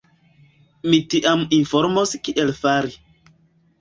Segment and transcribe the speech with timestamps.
[0.93, 2.99] Ni tiam informos kiel fari.